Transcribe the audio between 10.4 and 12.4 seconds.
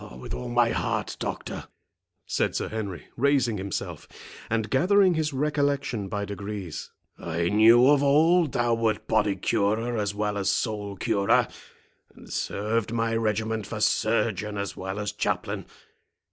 soul curer, and